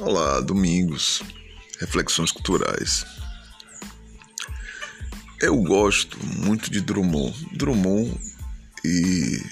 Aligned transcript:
Olá, 0.00 0.40
domingos, 0.40 1.24
reflexões 1.80 2.30
culturais. 2.30 3.04
Eu 5.42 5.60
gosto 5.60 6.16
muito 6.24 6.70
de 6.70 6.80
Drummond. 6.80 7.34
Drummond 7.56 8.16
e 8.84 9.42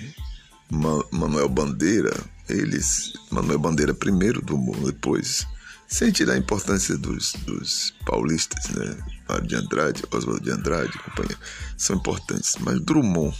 Manuel 1.11 1.49
Bandeira, 1.49 2.15
eles, 2.49 3.13
Manuel 3.29 3.59
Bandeira 3.59 3.93
primeiro, 3.93 4.41
Drummond 4.41 4.85
depois, 4.85 5.45
sem 5.89 6.13
tirar 6.13 6.35
a 6.35 6.39
importância 6.39 6.97
dos, 6.97 7.33
dos 7.45 7.93
paulistas, 8.07 8.69
né? 8.69 8.97
Mário 9.29 9.49
de 9.49 9.57
Andrade, 9.57 10.05
Oswaldo 10.13 10.45
de 10.45 10.53
Andrade, 10.53 10.97
companhia, 10.99 11.37
são 11.77 11.97
importantes, 11.97 12.55
mas 12.61 12.81
Drummond 12.83 13.37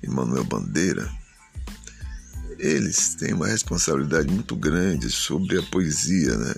e 0.00 0.08
Manuel 0.08 0.44
Bandeira 0.44 1.12
eles 2.66 3.14
têm 3.14 3.32
uma 3.32 3.46
responsabilidade 3.46 4.28
muito 4.32 4.56
grande 4.56 5.10
sobre 5.10 5.58
a 5.58 5.62
poesia, 5.62 6.36
né? 6.36 6.54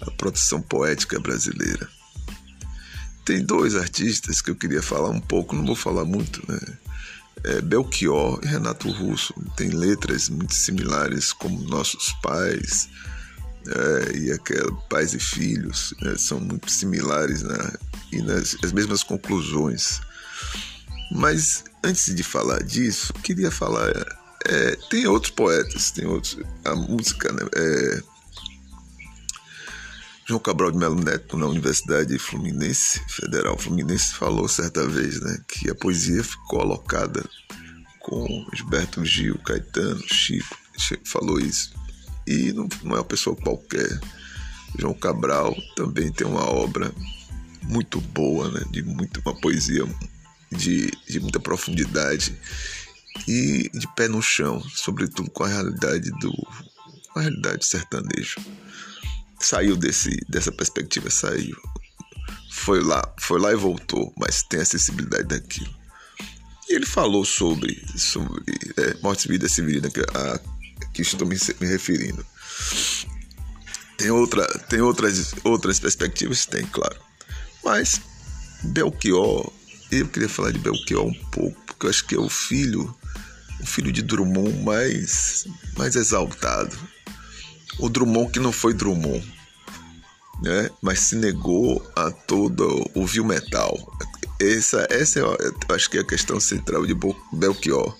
a 0.00 0.10
produção 0.12 0.60
poética 0.60 1.18
brasileira. 1.20 1.88
Tem 3.24 3.44
dois 3.44 3.74
artistas 3.74 4.40
que 4.40 4.50
eu 4.50 4.56
queria 4.56 4.82
falar 4.82 5.10
um 5.10 5.20
pouco, 5.20 5.56
não 5.56 5.64
vou 5.64 5.76
falar 5.76 6.04
muito, 6.04 6.42
né? 6.50 6.60
É 7.42 7.60
Belchior 7.60 8.40
e 8.42 8.46
Renato 8.46 8.90
Russo. 8.90 9.34
Tem 9.56 9.68
letras 9.68 10.28
muito 10.28 10.54
similares, 10.54 11.32
como 11.32 11.62
Nossos 11.68 12.12
Pais 12.22 12.88
é, 13.66 14.16
e 14.16 14.32
aquela 14.32 14.72
Pais 14.88 15.14
e 15.14 15.18
Filhos, 15.18 15.94
né? 16.00 16.16
são 16.16 16.40
muito 16.40 16.70
similares 16.70 17.42
né? 17.42 17.72
e 18.12 18.22
nas 18.22 18.56
as 18.62 18.72
mesmas 18.72 19.02
conclusões. 19.02 20.00
Mas 21.10 21.64
antes 21.82 22.14
de 22.14 22.22
falar 22.22 22.62
disso, 22.62 23.12
queria 23.22 23.50
falar 23.50 23.92
é, 24.46 24.76
tem 24.90 25.06
outros 25.06 25.32
poetas, 25.32 25.90
tem 25.90 26.06
outros. 26.06 26.38
A 26.64 26.74
música, 26.74 27.32
né? 27.32 27.42
É, 27.54 28.02
João 30.26 30.40
Cabral 30.40 30.70
de 30.70 30.78
Melo 30.78 31.02
Neto, 31.02 31.36
na 31.36 31.46
Universidade 31.46 32.18
Fluminense, 32.18 33.00
Federal 33.08 33.58
Fluminense, 33.58 34.14
falou 34.14 34.48
certa 34.48 34.86
vez 34.86 35.20
né, 35.20 35.38
que 35.46 35.70
a 35.70 35.74
poesia 35.74 36.24
ficou 36.24 36.62
alocada 36.62 37.22
com 38.00 38.46
Gilberto 38.54 39.04
Gil, 39.04 39.38
Caetano, 39.38 40.02
Chico, 40.06 40.56
falou 41.04 41.38
isso. 41.38 41.74
E 42.26 42.52
não, 42.52 42.66
não 42.82 42.96
é 42.96 42.98
uma 43.00 43.04
pessoa 43.04 43.36
qualquer. 43.36 44.00
João 44.78 44.94
Cabral 44.94 45.54
também 45.76 46.10
tem 46.10 46.26
uma 46.26 46.44
obra 46.50 46.90
muito 47.62 48.00
boa, 48.00 48.50
né, 48.50 48.62
de 48.70 48.82
muito, 48.82 49.20
uma 49.24 49.34
poesia 49.34 49.84
de, 50.50 50.90
de 51.06 51.20
muita 51.20 51.38
profundidade 51.38 52.34
e 53.26 53.70
de 53.72 53.86
pé 53.94 54.08
no 54.08 54.22
chão, 54.22 54.62
sobretudo 54.74 55.30
com 55.30 55.44
a 55.44 55.48
realidade 55.48 56.10
do 56.20 56.32
a 57.16 57.20
realidade 57.20 57.64
sertanejo. 57.64 58.40
Saiu 59.40 59.76
desse 59.76 60.10
dessa 60.28 60.50
perspectiva, 60.50 61.10
saiu. 61.10 61.56
Foi 62.50 62.82
lá, 62.82 63.02
foi 63.18 63.40
lá 63.40 63.52
e 63.52 63.56
voltou, 63.56 64.12
mas 64.16 64.42
tem 64.42 64.60
a 64.60 64.64
sensibilidade 64.64 65.24
daquilo. 65.24 65.74
E 66.68 66.74
ele 66.74 66.86
falou 66.86 67.24
sobre, 67.24 67.82
sobre 67.96 68.42
é, 68.76 68.96
morte 69.02 69.26
e 69.26 69.28
vida 69.28 69.48
civilina 69.48 69.90
que, 69.90 70.00
a, 70.00 70.40
que 70.92 71.02
estou 71.02 71.28
me, 71.28 71.36
me 71.60 71.66
referindo. 71.66 72.24
Tem, 73.98 74.10
outra, 74.10 74.46
tem 74.68 74.80
outras, 74.80 75.34
outras 75.44 75.78
perspectivas? 75.78 76.46
Tem, 76.46 76.64
claro. 76.66 76.96
Mas 77.62 78.00
Belchior, 78.62 79.52
eu 79.90 80.08
queria 80.08 80.28
falar 80.28 80.52
de 80.52 80.58
Belchior 80.58 81.04
um 81.04 81.14
pouco, 81.30 81.60
porque 81.66 81.86
eu 81.86 81.90
acho 81.90 82.06
que 82.06 82.14
é 82.14 82.18
o 82.18 82.30
filho 82.30 82.94
o 83.60 83.66
filho 83.66 83.92
de 83.92 84.02
Drummond 84.02 84.52
mais, 84.62 85.46
mais 85.76 85.96
exaltado. 85.96 86.76
O 87.78 87.88
Drummond 87.88 88.30
que 88.30 88.40
não 88.40 88.52
foi 88.52 88.72
Drummond, 88.72 89.24
né? 90.42 90.70
mas 90.80 91.00
se 91.00 91.16
negou 91.16 91.84
a 91.96 92.10
todo 92.10 92.90
o 92.94 93.06
vil 93.06 93.24
metal. 93.24 93.76
Essa, 94.40 94.86
essa 94.90 95.20
é, 95.20 95.74
acho 95.74 95.90
que 95.90 95.98
é 95.98 96.00
a 96.00 96.06
questão 96.06 96.38
central 96.38 96.86
de 96.86 96.94
Belchior. 97.32 97.96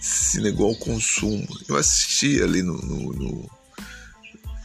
Se 0.00 0.40
negou 0.40 0.68
ao 0.68 0.76
consumo. 0.76 1.46
Eu 1.68 1.76
assisti 1.76 2.42
ali 2.42 2.62
no, 2.62 2.76
no, 2.78 3.12
no, 3.12 3.50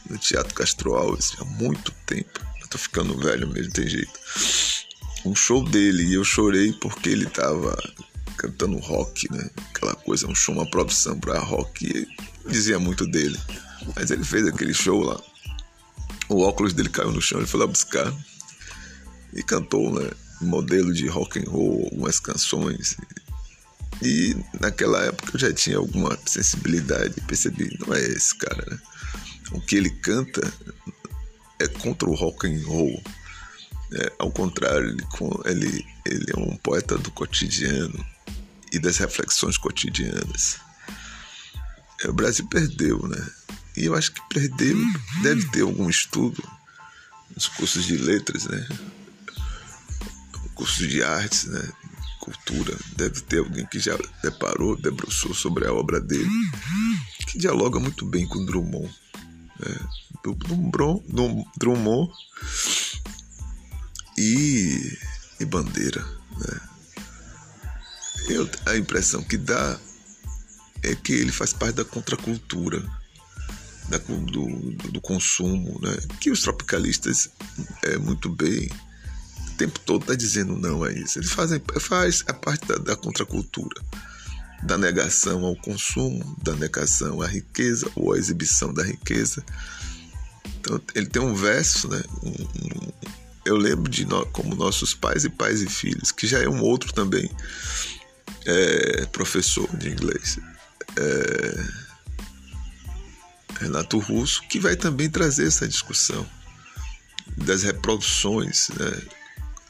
no 0.08 0.18
Teatro 0.18 0.54
Castro 0.54 0.94
Alves 0.94 1.32
há 1.38 1.44
muito 1.44 1.92
tempo. 2.06 2.40
Eu 2.62 2.68
tô 2.68 2.78
ficando 2.78 3.18
velho 3.18 3.46
mesmo, 3.48 3.72
tem 3.72 3.86
jeito. 3.86 4.18
Um 5.24 5.34
show 5.34 5.64
dele 5.68 6.04
e 6.04 6.14
eu 6.14 6.24
chorei 6.24 6.72
porque 6.74 7.10
ele 7.10 7.26
tava 7.26 7.76
cantando 8.36 8.78
rock, 8.78 9.30
né? 9.32 9.50
Aquela 9.76 9.94
coisa, 9.94 10.26
um 10.26 10.34
show, 10.34 10.54
uma 10.54 10.68
produção 10.68 11.18
para 11.20 11.38
rock. 11.38 12.08
dizia 12.48 12.78
muito 12.78 13.06
dele. 13.06 13.38
Mas 13.94 14.10
ele 14.10 14.24
fez 14.24 14.46
aquele 14.46 14.72
show 14.72 15.02
lá. 15.02 15.20
O 16.28 16.40
óculos 16.40 16.72
dele 16.72 16.88
caiu 16.88 17.12
no 17.12 17.20
chão, 17.20 17.38
ele 17.38 17.46
foi 17.46 17.60
lá 17.60 17.66
buscar 17.66 18.12
e 19.34 19.42
cantou, 19.42 19.92
né? 19.92 20.10
Modelo 20.40 20.92
de 20.92 21.06
rock 21.06 21.38
and 21.38 21.50
roll, 21.50 21.84
algumas 21.84 22.18
canções. 22.18 22.96
E 24.02 24.34
naquela 24.60 25.04
época 25.04 25.32
eu 25.34 25.40
já 25.40 25.52
tinha 25.52 25.76
alguma 25.76 26.18
sensibilidade, 26.26 27.20
percebi, 27.22 27.78
não 27.80 27.94
é 27.94 28.00
esse 28.00 28.34
cara, 28.34 28.64
né? 28.68 28.78
O 29.52 29.60
que 29.60 29.76
ele 29.76 29.90
canta 29.90 30.52
é 31.60 31.68
contra 31.68 32.08
o 32.08 32.14
rock 32.14 32.46
and 32.46 32.66
roll. 32.66 33.02
É, 33.92 34.12
ao 34.18 34.30
contrário, 34.32 34.88
ele, 34.88 35.06
ele, 35.44 35.86
ele 36.04 36.26
é 36.34 36.38
um 36.38 36.56
poeta 36.56 36.98
do 36.98 37.10
cotidiano, 37.12 38.04
e 38.76 38.78
das 38.78 38.98
reflexões 38.98 39.56
cotidianas. 39.56 40.58
É, 42.02 42.08
o 42.08 42.12
Brasil 42.12 42.46
perdeu, 42.46 43.08
né? 43.08 43.30
E 43.74 43.86
eu 43.86 43.94
acho 43.94 44.12
que 44.12 44.20
perdeu, 44.28 44.76
deve 45.22 45.48
ter 45.48 45.62
algum 45.62 45.88
estudo 45.88 46.42
nos 47.34 47.48
cursos 47.48 47.86
de 47.86 47.96
letras, 47.96 48.44
né? 48.44 48.68
Cursos 50.54 50.88
de 50.88 51.02
artes, 51.02 51.44
né? 51.44 51.72
Cultura, 52.20 52.76
deve 52.96 53.20
ter 53.22 53.38
alguém 53.38 53.64
que 53.66 53.78
já 53.78 53.96
deparou, 54.22 54.76
debruçou 54.76 55.32
sobre 55.32 55.66
a 55.66 55.72
obra 55.72 56.00
dele, 56.00 56.28
que 57.26 57.38
dialoga 57.38 57.78
muito 57.80 58.04
bem 58.04 58.26
com 58.26 58.44
Drummond. 58.44 58.92
Né? 59.60 59.76
Drummond, 60.72 61.44
Drummond 61.56 62.12
e, 64.18 64.98
e 65.38 65.44
Bandeira. 65.44 66.04
Né? 66.36 66.75
Eu, 68.28 68.48
a 68.66 68.76
impressão 68.76 69.22
que 69.22 69.36
dá 69.36 69.78
é 70.82 70.94
que 70.94 71.12
ele 71.12 71.32
faz 71.32 71.52
parte 71.52 71.76
da 71.76 71.84
contracultura, 71.84 72.82
da, 73.88 73.98
do, 73.98 74.72
do 74.90 75.00
consumo, 75.00 75.80
né? 75.80 75.96
que 76.20 76.30
os 76.30 76.42
tropicalistas 76.42 77.30
é 77.82 77.96
muito 77.98 78.28
bem 78.28 78.68
o 79.50 79.56
tempo 79.56 79.80
todo 79.80 80.02
está 80.02 80.14
dizendo 80.14 80.58
não 80.58 80.84
a 80.84 80.92
isso. 80.92 81.18
Ele 81.18 81.26
faz, 81.26 81.50
faz 81.80 82.24
a 82.26 82.34
parte 82.34 82.66
da, 82.66 82.76
da 82.76 82.94
contracultura, 82.94 83.80
da 84.62 84.76
negação 84.76 85.46
ao 85.46 85.56
consumo, 85.56 86.36
da 86.42 86.54
negação 86.54 87.22
à 87.22 87.26
riqueza 87.26 87.90
ou 87.94 88.12
à 88.12 88.18
exibição 88.18 88.74
da 88.74 88.82
riqueza. 88.82 89.42
Então, 90.60 90.78
ele 90.94 91.06
tem 91.06 91.22
um 91.22 91.34
verso, 91.34 91.88
né? 91.88 92.02
Um, 92.22 92.28
um, 92.28 92.92
eu 93.46 93.56
lembro 93.56 93.90
de 93.90 94.04
no, 94.04 94.26
como 94.26 94.54
nossos 94.54 94.92
pais 94.92 95.24
e 95.24 95.30
pais 95.30 95.62
e 95.62 95.66
filhos, 95.66 96.12
que 96.12 96.26
já 96.26 96.38
é 96.38 96.48
um 96.48 96.60
outro 96.60 96.92
também 96.92 97.30
é, 98.46 99.06
professor 99.06 99.68
de 99.76 99.90
inglês, 99.90 100.38
é, 100.96 101.86
Renato 103.60 103.98
Russo, 103.98 104.42
que 104.48 104.60
vai 104.60 104.76
também 104.76 105.10
trazer 105.10 105.46
essa 105.46 105.66
discussão 105.66 106.26
das 107.36 107.62
reproduções, 107.62 108.68
né? 108.70 109.02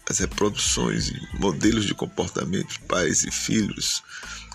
as 0.08 0.18
reproduções 0.18 1.10
modelos 1.34 1.84
de 1.84 1.94
comportamento, 1.94 2.80
pais 2.82 3.24
e 3.24 3.30
filhos, 3.30 4.02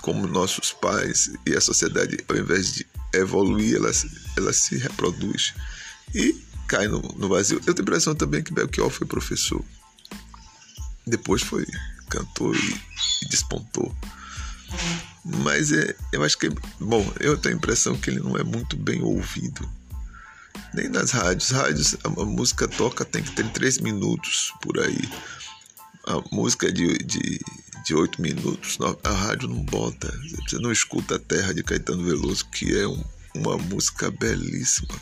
como 0.01 0.27
nossos 0.27 0.71
pais, 0.71 1.31
e 1.45 1.55
a 1.55 1.61
sociedade, 1.61 2.17
ao 2.27 2.37
invés 2.37 2.73
de 2.73 2.87
evoluir, 3.13 3.75
ela, 3.75 3.91
ela 4.37 4.53
se 4.53 4.77
reproduz 4.77 5.53
e 6.13 6.35
cai 6.67 6.87
no, 6.87 7.01
no 7.17 7.27
vazio. 7.27 7.57
Eu 7.57 7.73
tenho 7.73 7.79
a 7.79 7.81
impressão 7.81 8.15
também 8.15 8.41
que 8.41 8.53
Belchior 8.53 8.89
foi 8.89 9.05
professor, 9.05 9.63
depois 11.05 11.41
foi 11.41 11.65
cantor 12.11 12.55
e, 12.55 13.25
e 13.25 13.29
despontou. 13.29 13.95
Mas 15.23 15.71
é, 15.71 15.95
eu 16.11 16.23
acho 16.23 16.37
que, 16.37 16.49
bom, 16.79 17.11
eu 17.19 17.37
tenho 17.37 17.55
a 17.55 17.57
impressão 17.57 17.95
que 17.95 18.09
ele 18.09 18.19
não 18.19 18.37
é 18.37 18.43
muito 18.43 18.75
bem 18.75 19.01
ouvido. 19.01 19.67
Nem 20.73 20.89
nas 20.89 21.11
rádios. 21.11 21.49
Rádios, 21.49 21.95
a, 22.03 22.07
a 22.07 22.25
música 22.25 22.67
toca 22.67 23.05
tem 23.05 23.23
que 23.23 23.31
ter 23.31 23.47
três 23.51 23.77
minutos 23.77 24.51
por 24.61 24.79
aí. 24.79 25.09
A 26.07 26.21
música 26.35 26.67
é 26.67 26.71
de, 26.71 26.97
de, 26.99 27.39
de 27.85 27.93
oito 27.95 28.21
minutos. 28.21 28.77
A 29.03 29.11
rádio 29.11 29.47
não 29.47 29.63
bota. 29.63 30.11
Você 30.47 30.57
não 30.57 30.71
escuta 30.71 31.15
a 31.15 31.19
Terra 31.19 31.53
de 31.53 31.63
Caetano 31.63 32.03
Veloso, 32.03 32.45
que 32.49 32.75
é 32.75 32.87
um, 32.87 33.03
uma 33.35 33.57
música 33.57 34.09
belíssima. 34.09 34.95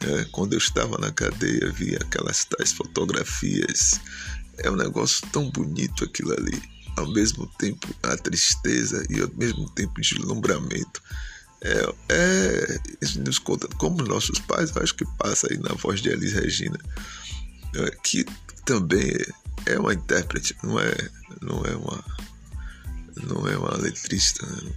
É, 0.00 0.24
quando 0.32 0.52
eu 0.52 0.58
estava 0.58 0.98
na 0.98 1.10
cadeia, 1.10 1.70
vi 1.72 1.96
aquelas 1.96 2.44
tais 2.44 2.72
fotografias 2.72 4.00
é 4.62 4.70
um 4.70 4.76
negócio 4.76 5.26
tão 5.32 5.50
bonito 5.50 6.04
aquilo 6.04 6.32
ali. 6.32 6.62
Ao 6.96 7.10
mesmo 7.10 7.46
tempo 7.58 7.88
a 8.02 8.16
tristeza 8.16 9.04
e 9.08 9.20
ao 9.20 9.30
mesmo 9.34 9.68
tempo 9.70 9.92
o 9.96 10.00
deslumbramento. 10.00 11.02
É, 11.64 11.94
é, 12.08 12.80
nos 13.18 13.38
conta 13.38 13.68
como 13.76 14.02
nossos 14.02 14.40
pais, 14.40 14.74
eu 14.74 14.82
acho 14.82 14.96
que 14.96 15.04
passa 15.16 15.46
aí 15.48 15.58
na 15.58 15.72
voz 15.74 16.00
de 16.00 16.08
Elis 16.08 16.32
Regina, 16.32 16.78
é, 17.76 17.90
que 18.02 18.26
também 18.64 19.16
é 19.66 19.78
uma 19.78 19.94
intérprete, 19.94 20.56
não 20.64 20.80
é, 20.80 20.92
não 21.40 21.64
é 21.64 21.76
uma, 21.76 22.04
não 23.28 23.48
é 23.48 23.56
uma 23.56 23.76
letrista. 23.76 24.44
Né? 24.44 24.72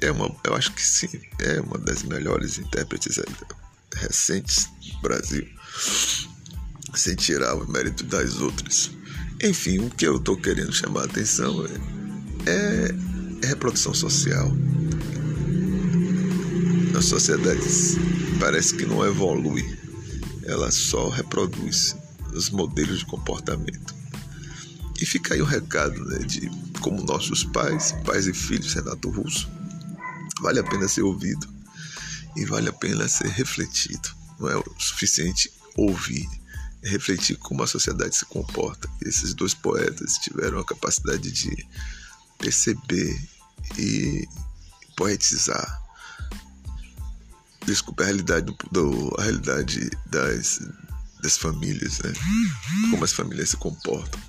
É 0.00 0.10
uma, 0.10 0.34
eu 0.44 0.54
acho 0.54 0.72
que 0.72 0.82
sim, 0.82 1.08
é 1.38 1.60
uma 1.60 1.78
das 1.78 2.02
melhores 2.02 2.58
intérpretes 2.58 3.20
recentes 3.94 4.68
do 4.92 5.00
Brasil, 5.00 5.48
sem 6.94 7.14
tirar 7.14 7.54
o 7.54 7.70
mérito 7.70 8.04
das 8.04 8.36
outras. 8.36 8.90
Enfim, 9.42 9.78
o 9.78 9.90
que 9.90 10.06
eu 10.06 10.16
estou 10.16 10.36
querendo 10.36 10.72
chamar 10.72 11.02
a 11.02 11.04
atenção 11.04 11.64
é, 12.46 12.94
é 13.42 13.46
reprodução 13.46 13.94
social 13.94 14.52
a 16.98 17.02
sociedade 17.02 17.62
parece 18.40 18.74
que 18.74 18.84
não 18.84 19.06
evolui, 19.06 19.78
ela 20.44 20.68
só 20.72 21.08
reproduz 21.08 21.94
os 22.34 22.50
modelos 22.50 22.98
de 22.98 23.06
comportamento. 23.06 23.94
E 25.00 25.06
fica 25.06 25.34
aí 25.34 25.40
o 25.40 25.44
recado 25.44 26.04
né, 26.06 26.18
de 26.18 26.50
como 26.80 27.04
nossos 27.04 27.44
pais, 27.44 27.92
pais 28.04 28.26
e 28.26 28.34
filhos, 28.34 28.74
Renato 28.74 29.10
Russo, 29.10 29.48
vale 30.40 30.58
a 30.58 30.64
pena 30.64 30.88
ser 30.88 31.02
ouvido 31.02 31.46
e 32.36 32.44
vale 32.44 32.68
a 32.68 32.72
pena 32.72 33.06
ser 33.06 33.28
refletido. 33.28 34.08
Não 34.40 34.48
é 34.48 34.56
o 34.56 34.64
suficiente 34.76 35.52
ouvir, 35.76 36.26
é 36.26 36.47
refletir 36.82 37.36
como 37.38 37.62
a 37.62 37.66
sociedade 37.66 38.16
se 38.16 38.24
comporta. 38.26 38.88
Esses 39.02 39.34
dois 39.34 39.54
poetas 39.54 40.14
tiveram 40.18 40.58
a 40.58 40.64
capacidade 40.64 41.30
de 41.30 41.66
perceber 42.38 43.20
e 43.76 44.26
poetizar 44.96 45.88
desculpa, 47.68 48.02
a 48.02 48.06
realidade, 48.06 48.46
do, 48.46 48.56
do, 48.70 49.14
a 49.18 49.22
realidade 49.22 49.90
das, 50.06 50.60
das 51.22 51.36
famílias, 51.36 51.98
né? 52.00 52.12
Como 52.90 53.04
as 53.04 53.12
famílias 53.12 53.50
se 53.50 53.56
comportam. 53.56 54.20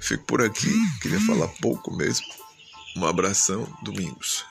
Fico 0.00 0.24
por 0.24 0.42
aqui, 0.42 0.72
queria 1.02 1.20
falar 1.20 1.48
pouco 1.60 1.94
mesmo. 1.94 2.26
Um 2.96 3.04
abração, 3.04 3.66
domingos. 3.82 4.44